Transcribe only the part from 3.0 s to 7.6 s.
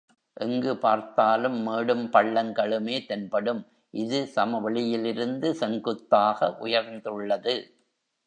தென்படும், இது சமவெளியிலிருந்து செங்குத்தாக உயர்ந்துள்ளது.